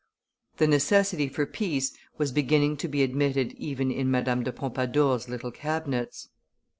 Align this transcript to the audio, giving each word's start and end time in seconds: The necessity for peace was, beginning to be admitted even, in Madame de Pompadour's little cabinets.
The 0.57 0.65
necessity 0.65 1.27
for 1.29 1.45
peace 1.45 1.93
was, 2.17 2.31
beginning 2.31 2.77
to 2.77 2.87
be 2.87 3.03
admitted 3.03 3.51
even, 3.53 3.91
in 3.91 4.09
Madame 4.09 4.41
de 4.41 4.51
Pompadour's 4.51 5.29
little 5.29 5.51
cabinets. 5.51 6.29